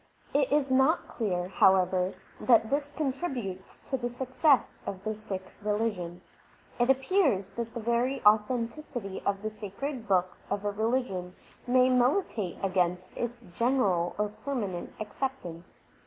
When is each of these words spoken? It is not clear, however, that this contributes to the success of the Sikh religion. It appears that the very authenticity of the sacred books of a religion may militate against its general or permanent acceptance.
It 0.33 0.51
is 0.51 0.71
not 0.71 1.07
clear, 1.07 1.47
however, 1.49 2.15
that 2.39 2.71
this 2.71 2.89
contributes 2.89 3.77
to 3.85 3.97
the 3.97 4.09
success 4.09 4.81
of 4.87 5.03
the 5.03 5.13
Sikh 5.13 5.53
religion. 5.61 6.21
It 6.79 6.89
appears 6.89 7.51
that 7.51 7.75
the 7.75 7.79
very 7.81 8.19
authenticity 8.25 9.21
of 9.27 9.43
the 9.43 9.51
sacred 9.51 10.07
books 10.07 10.43
of 10.49 10.65
a 10.65 10.71
religion 10.71 11.35
may 11.67 11.91
militate 11.91 12.57
against 12.63 13.15
its 13.15 13.43
general 13.53 14.15
or 14.17 14.29
permanent 14.43 14.91
acceptance. 14.99 15.77